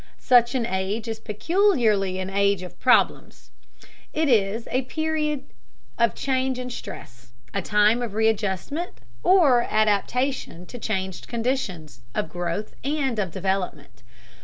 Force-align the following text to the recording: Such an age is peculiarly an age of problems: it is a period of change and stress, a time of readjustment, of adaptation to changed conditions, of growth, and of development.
Such 0.17 0.55
an 0.55 0.65
age 0.65 1.07
is 1.07 1.19
peculiarly 1.19 2.17
an 2.17 2.31
age 2.31 2.63
of 2.63 2.79
problems: 2.79 3.51
it 4.13 4.27
is 4.29 4.67
a 4.71 4.81
period 4.81 5.53
of 5.99 6.15
change 6.15 6.57
and 6.57 6.73
stress, 6.73 7.33
a 7.53 7.61
time 7.61 8.01
of 8.01 8.15
readjustment, 8.15 9.01
of 9.23 9.63
adaptation 9.69 10.65
to 10.65 10.79
changed 10.79 11.27
conditions, 11.27 12.01
of 12.15 12.29
growth, 12.29 12.73
and 12.83 13.19
of 13.19 13.29
development. 13.29 14.01